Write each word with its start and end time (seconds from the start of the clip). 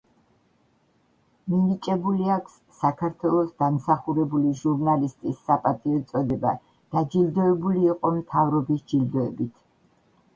მინიჭებული 1.55 2.29
აქვს 2.35 2.55
საქართველოს 2.77 3.51
დამსახურებული 3.63 4.53
ჟურნალისტის 4.61 5.43
საპატიო 5.49 5.99
წოდება, 6.13 6.55
დაჯილდოებული 6.97 7.85
იყო 7.91 8.13
მთავრობის 8.17 8.83
ჯილდოებით. 8.93 9.53